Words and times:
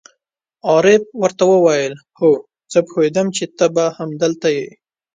عارف 0.69 1.03
ور 1.21 1.31
ته 1.37 1.43
وویل: 1.53 1.93
هو، 2.19 2.29
زه 2.71 2.79
پوهېدم 2.89 3.27
چې 3.35 3.43
ته 3.57 3.65
به 3.75 3.85
همدلته 3.99 4.47
یې. 4.57 4.67